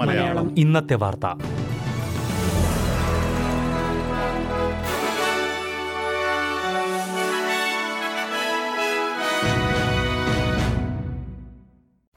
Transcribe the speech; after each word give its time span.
മലയാളം. 0.00 0.58
ഇന്നത്തെ 0.58 0.94
വാർത്ത. 0.94 1.26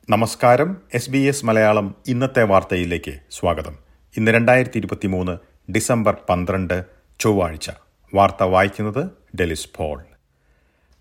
നമസ്കാരം. 0.09 0.77
എസ് 0.93 1.09
ബി 1.09 1.17
എസ് 1.17 1.45
മലയാളം 1.45 1.95
ഇന്നത്തെ 2.07 2.43
വാർത്തയിലേക്ക് 2.43 3.19
സ്വാഗതം. 3.31 3.77
ഇന്ന് 4.17 4.31
രണ്ടായിരത്തി 4.31 4.77
ഇരുപത്തി 4.77 5.07
മൂന്ന് 5.07 5.37
ഡിസംബർ 5.71 6.17
പന്ത്രണ്ട് 6.29 6.85
ചൊവ്വാഴ്ച. 7.19 7.69
വാർത്ത 8.13 8.43
വായിക്കുന്നത് 8.43 9.09
ഡെലിസ് 9.39 9.69
പോൾ. 9.77 10.08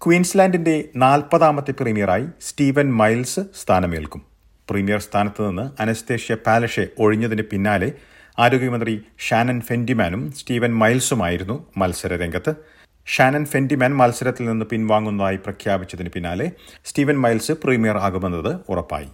ക്വീൻസ്ലാൻഡിന്റെ 0.00 0.84
നാൽപ്പതാമത്തെ 0.96 1.72
പ്രീമിയറായി 1.72 2.26
സ്റ്റീവൻ 2.40 2.92
മൈൽസ് 2.94 3.40
സ്ഥാനമേൽക്കും. 3.62 4.22
പ്രീമിയർ 4.70 5.00
സ്ഥാനത്ത് 5.00 5.48
നിന്ന് 5.48 5.82
അനസ്തേഷ്യ 5.82 6.34
പാലഷെ 6.34 6.86
ഒഴിഞ്ഞതിന് 6.98 7.42
പിന്നാലെ 7.42 7.92
ആരോഗ്യമന്ത്രി 8.38 9.00
ഷാനൻ 9.18 9.60
ഫെൻഡിമാനും 9.60 10.32
സ്റ്റീവൻ 10.32 10.78
മൈൽസുമായിരുന്നു 10.78 11.66
മത്സര 11.76 12.16
രംഗത്ത് 12.16 12.54
ഷാനൻ 13.06 13.44
ഫെൻഡിമാൻ 13.44 13.96
മത്സരത്തിൽ 13.96 14.46
നിന്ന് 14.48 14.66
പിൻവാങ്ങുന്നതായി 14.66 15.36
പ്രഖ്യാപിച്ചതിന് 15.36 16.08
പിന്നാലെ 16.08 16.52
സ്റ്റീവൻ 16.84 17.20
മൈൽസ് 17.20 17.52
പ്രീമിയർ 17.52 17.98
ആകുമെന്നത് 17.98 18.60
ഉറപ്പായി. 18.68 19.08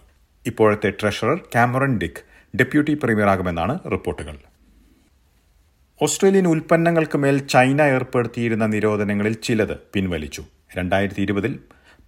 ഇപ്പോഴത്തെ 0.45 0.89
treasurer 1.01 1.39
Cameron 1.55 1.97
Dick 1.97 2.23
deputy 2.57 2.93
premier 3.03 3.29
ആകുമെന്നാണ് 3.29 3.79
റിപ്പോർട്ടുകൾ. 3.91 4.35
ഓസ്ട്രേലിയൻ 6.01 6.47
ഉൽപ്പന്നങ്ങൾക്ക് 6.47 7.17
മേൽ 7.17 7.37
ചൈന 7.37 7.81
ഏർപ്പെടുത്തിയിരുന്ന 7.81 8.65
നിരോധനങ്ങളിൽ 8.65 9.33
ചിലത് 9.33 9.77
പിൻവലിച്ചു. 9.93 10.43
രണ്ടായിരത്തി 10.77 11.21
ഇരുപതിൽ 11.21 11.59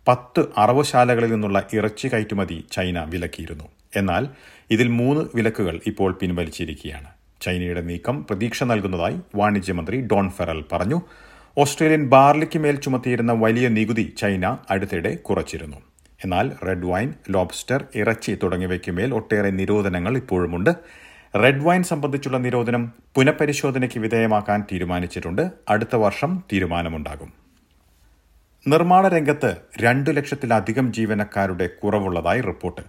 പത്ത് 0.08 0.46
അറവുശാലകളിൽ 0.58 1.32
നിന്നുള്ള 1.32 1.68
ഇറച്ചി 1.74 2.08
കയറ്റുമതി 2.08 2.64
ചൈന 2.72 3.04
വിലക്കിയിരുന്നു. 3.04 3.64
എന്നാൽ 3.96 4.28
ഇതിൽ 4.72 4.88
മൂന്ന് 4.88 5.26
വിലക്കുകൾ 5.36 5.80
ഇപ്പോൾ 5.88 6.12
പിൻവലിച്ചിരിക്കുകയാണ്. 6.12 7.08
ചൈനയുടെ 7.42 7.82
നീക്കം 7.82 8.24
പ്രതീക്ഷ 8.24 8.64
നൽകുന്നതായി 8.64 9.20
വാണിജ്യമന്ത്രി 9.36 10.02
ഡോൺ 10.02 10.30
ഫെറൽ 10.30 10.66
പറഞ്ഞു. 10.72 11.02
ഓസ്ട്രേലിയൻ 11.58 12.10
ബാർലിക്ക് 12.10 12.60
മേൽ 12.60 12.76
ചുമത്തിയിരുന്ന 12.76 13.34
വലിയ 13.34 13.68
നികുതി 13.68 14.14
ചൈന 14.18 14.58
അടുത്തിടെ 14.70 15.16
കുറച്ചിരുന്നു. 15.16 15.78
എന്നാൽ 16.24 16.52
റെഡ് 16.68 16.86
വൈൻ 16.86 17.14
ലോബ്സ്റ്റർ 17.30 17.86
ഇറച്ചി 17.96 18.38
തുടങ്ങിയവയ്ക്ക് 18.44 18.92
മേൽ 18.92 19.14
ഒട്ടേറെ 19.14 19.50
നിരോധനങ്ങൾ 19.50 20.18
ഇപ്പോഴുമുണ്ട്. 20.18 20.70
റെഡ് 21.36 21.64
വൈൻ 21.64 21.84
സംബന്ധിച്ചുള്ള 21.84 22.38
നിരോധനം 22.38 22.92
പുനഃപരിശോധനയ്ക്ക് 23.16 24.00
വിധേയമാക്കാൻ 24.00 24.64
തീരുമാനിച്ചിട്ടുണ്ട്. 24.72 25.52
അടുത്ത 25.70 25.96
വർഷം 25.96 26.44
തീരുമാനമുണ്ടാകും. 26.54 27.47
നിർമ്മാണ 28.68 29.08
രംഗത്ത് 29.08 29.58
രണ്ടു 29.82 30.10
ലക്ഷത്തിലധികം 30.10 30.94
ജീവനക്കാരുടെ 30.94 31.68
കുറവുള്ളതായി 31.68 32.42
റിപ്പോർട്ട്. 32.42 32.82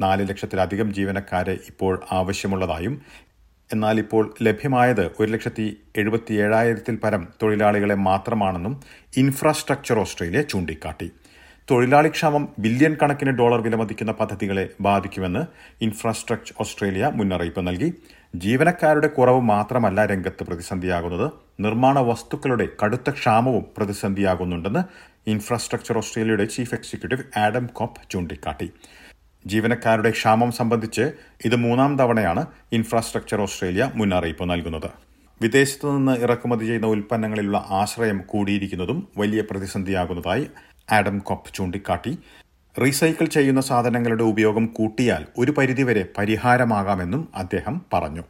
നാല് 0.00 0.28
ലക്ഷത്തിലധികം 0.28 0.94
ജീവനക്കാരെ 0.94 1.52
ഇപ്പോൾ 1.52 2.00
ആവശ്യമുള്ളതായും 2.12 3.02
എന്നാൽ 3.72 3.98
ഇപ്പോൾ 3.98 4.34
ലഭ്യമായത് 4.42 5.06
ഒരു 5.20 5.30
ലക്ഷത്തി 5.32 5.76
എഴുപത്തി 5.96 6.34
ഏഴായിരത്തിൽ 6.34 6.96
പരം 6.96 7.28
തൊഴിലാളികളെ 7.42 7.94
മാത്രമാണെന്നും 7.94 8.80
ഇൻഫ്രാസ്ട്രക്ചർ 9.16 9.98
ഓസ്ട്രേലിയ 9.98 10.42
ചൂണ്ടിക്കാട്ടി. 10.42 11.10
തൊഴിലാളി 11.70 12.08
ക്ഷാമം 12.08 12.48
ബില്യൺ 12.58 12.96
കണക്കിന് 13.02 13.30
ഡോളർ 13.30 13.60
വിലമതിക്കുന്ന 13.60 14.12
പദ്ധതികളെ 14.12 14.68
ബാധിക്കുമെന്ന് 14.80 15.42
ഇൻഫ്രാസ്ട്രക്ചർ 15.80 16.54
ഓസ്ട്രേലിയ 16.60 17.10
മുന്നറിയിപ്പ് 17.14 17.66
നൽകി. 17.66 17.94
ജീവനക്കാരുടെ 18.34 19.06
കുറവ് 19.06 19.40
മാത്രമല്ല 19.40 20.06
രംഗത്ത് 20.06 20.44
പ്രതിസന്ധിയാകുന്നത്. 20.44 21.30
നിർമ്മാണ 21.60 21.98
വസ്തുക്കളുടെ 21.98 22.68
കടുത്ത 22.84 23.10
ക്ഷാമവും 23.10 23.66
പ്രതിസന്ധിയാകുന്നുണ്ടെന്ന് 23.76 24.82
ഇൻഫ്രാസ്ട്രക്ചർ 25.26 25.98
ഓസ്ട്രേലിയയുടെ 25.98 26.44
ചീഫ് 26.44 26.74
എക്സിക്യൂട്ടീവ് 26.74 27.24
ആഡം 27.38 27.66
കോപ്പ് 27.72 28.00
ചൂണ്ടിക്കാട്ടി. 28.10 28.68
ജീവനക്കാരുടെ 29.46 30.10
ക്ഷാമം 30.10 30.52
സംബന്ധിച്ച് 30.52 31.04
ഇത് 31.44 31.56
മൂന്നാം 31.56 31.98
തവണയാണ് 31.98 32.46
ഇൻഫ്രാസ്ട്രക്ചർ 32.72 33.40
ഓസ്ട്രേലിയ 33.40 33.90
മുന്നറിയിപ്പ് 33.94 34.50
നൽകുന്നത്. 34.50 34.88
വിദേശത്തു 35.42 35.86
നിന്ന് 35.96 36.14
ഇറക്കുമതി 36.24 36.64
ചെയ്യുന്ന 36.66 36.86
ഉൽപ്പന്നങ്ങളിലുള്ള 36.86 37.66
ആശ്രയം 37.70 38.18
കൂടിയിരിക്കുന്നതും 38.26 39.08
വലിയ 39.18 39.40
പ്രതിസന്ധിയാകുന്നതായി 39.40 40.46
ആഡം 40.92 41.18
കോപ്പ് 41.18 41.54
ചൂണ്ടിക്കാട്ടി. 41.54 42.18
റീസൈക്കിൾ 42.76 43.26
ചെയ്യുന്ന 43.26 43.60
സാധനങ്ങളുടെ 43.60 44.22
ഉപയോഗം 44.22 44.66
കൂട്ടിയാൽ 44.66 45.26
ഒരു 45.38 45.50
പരിധിവരെ 45.50 46.06
പരിഹാരമാകാമെന്നും 46.18 47.28
അദ്ദേഹം 47.34 47.76
പറഞ്ഞു. 47.92 48.24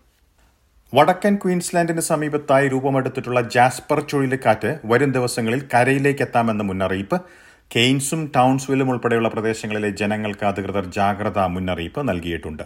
വടക്കൻ 0.96 1.34
ക്വീൻസ്ലാൻഡിന് 1.42 2.02
സമീപത്തായി 2.08 2.66
രൂപമെടുത്തിട്ടുള്ള 2.72 3.40
ജാസ്പർ 3.54 3.98
ചുഴലിക്കാറ്റ് 4.10 4.70
വരും 4.90 5.10
ദിവസങ്ങളിൽ 5.16 5.60
കരയിലേക്ക് 5.72 6.22
എത്താമെന്ന 6.26 6.62
മുന്നറിയിപ്പ്. 6.68 7.16
കെയ്ൻസും 7.70 8.20
ടൗൺസ്വില്ലും 8.36 8.90
ഉൾപ്പെടെയുള്ള 8.92 9.28
പ്രദേശങ്ങളിലെ 9.34 9.90
ജനങ്ങൾക്ക് 10.00 10.44
അധികൃതർ 10.50 10.84
ജാഗ്രതാ 10.98 11.44
മുന്നറിയിപ്പ് 11.54 12.02
നൽകിയിട്ടുണ്ട്. 12.10 12.64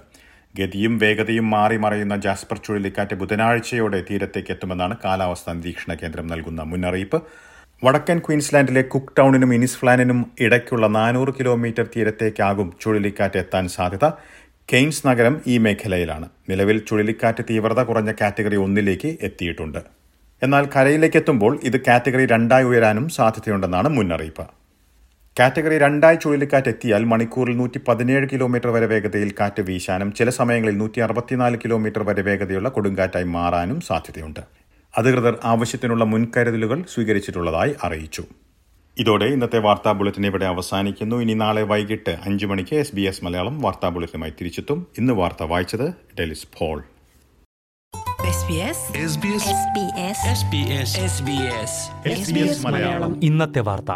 ഗതിയും 0.54 0.94
വേഗതയും 1.02 1.46
മാറി 1.54 1.78
മറയുന്ന 1.84 2.16
ജാസ്പർ 2.26 2.58
ചുഴലിക്കാറ്റ് 2.66 3.16
ബുധനാഴ്ചയോടെ 3.22 4.00
തീരത്തേക്ക് 4.10 4.52
എത്തുമെന്നാണ് 4.56 4.96
കാലാവസ്ഥാ 5.04 5.54
നിരീക്ഷണ 5.60 5.94
കേന്ദ്രം 6.02 6.28
നൽകുന്ന 6.32 6.62
മുന്നറിയിപ്പ്. 6.72 7.20
വടക്കൻ 7.82 8.18
ക്വീൻസ്ലാൻഡിലെ 8.26 8.82
കുക്ക് 8.92 9.14
ടൗണിനും 9.18 9.50
ഇനിസ്ഫ്ലാനിനും 9.58 10.20
ഇടയ്ക്കുള്ള 10.46 10.86
നാനൂറ് 10.98 11.32
കിലോമീറ്റർ 11.38 11.86
തീരത്തേക്കാകും 11.94 12.70
ചുഴലിക്കാറ്റ് 12.82 13.40
എത്താൻ 13.44 13.66
സാധ്യത. 13.76 14.06
കെയ്ൻസ് 14.72 15.06
നഗരം 15.06 15.34
ഈ 15.46 15.58
മേഖലയിലാണ്. 15.58 16.26
നിലവിൽ 16.50 16.78
ചുഴലിക്കാറ്റ് 16.88 17.42
തീവ്രത 17.50 17.80
കുറഞ്ഞ 17.82 18.10
കാറ്റഗറി 18.20 18.56
ഒന്നിലേക്ക് 18.56 19.08
എത്തിയിട്ടുണ്ട്. 19.22 19.78
എന്നാൽ 20.42 20.68
കരയിലേക്ക് 20.74 21.16
എത്തുമ്പോൾ 21.16 21.60
ഇത് 21.68 21.78
കാറ്റഗറി 21.86 22.26
രണ്ടായി 22.26 22.64
ഉയരാനും 22.64 23.08
സാധ്യതയുണ്ടെന്നാണ് 23.08 23.88
മുന്നറിയിപ്പ്. 23.88 24.44
കാറ്റഗറി 25.40 25.78
രണ്ടായി 25.78 26.18
ചുഴലിക്കാറ്റ് 26.24 26.68
എത്തിയാൽ 26.68 27.04
മണിക്കൂറിൽ 27.04 27.56
നൂറ്റി 27.56 27.80
പതിനേഴ് 27.88 28.28
കിലോമീറ്റർ 28.32 28.70
വരെ 28.76 28.86
വേഗതയിൽ 28.86 29.32
കാറ്റ് 29.40 29.62
വീശാനും 29.62 30.12
ചില 30.12 30.30
സമയങ്ങളിൽ 30.30 30.76
നൂറ്റി 30.78 31.00
അറുപത്തിനാല് 31.00 31.58
കിലോമീറ്റർ 31.64 32.02
വരെ 32.10 32.22
വേഗതയുള്ള 32.22 32.68
കൊടുങ്കാറ്റായി 32.68 33.24
മാറാനും 33.36 33.80
സാധ്യതയുണ്ട്. 33.80 34.40
അധികൃതർ 34.98 35.36
ആവശ്യത്തിനുള്ള 35.44 36.04
മുൻകരുതലുകൾ 36.04 36.84
സ്വീകരിച്ചിട്ടുള്ളതായി 36.94 37.74
അറിയിച്ചു. 37.82 38.24
ഇതോടെ 38.98 39.24
ഇന്നത്തെ 39.24 39.58
വാർത്താ 39.58 39.92
ബുള്ളറ്റിൻ 39.92 40.26
ഇവിടെ 40.26 40.46
അവസാനിക്കുന്നു. 40.46 41.16
ഇനി 41.16 41.34
നാളെ 41.34 41.62
വൈകിട്ട് 41.62 42.18
അഞ്ചു 42.26 42.46
മണിക്ക് 42.46 42.76
എസ് 42.76 42.94
ബി 42.94 43.00
എസ് 43.00 43.24
മലയാളം 43.24 43.60
വാർത്താ 43.60 43.88
ബുള്ളറ്റിനുമായി 43.88 44.32
തിരിച്ചെത്തും. 44.40 44.86
ഇന്ന് 44.98 45.12
വാർത്ത 45.12 45.42
വായിച്ചത് 45.42 45.86
ഡെലിസ് 46.18 46.46
ഫോൾ 46.58 46.84
ഇന്നത്തെ 53.22 53.60
വാർത്ത. 53.60 53.92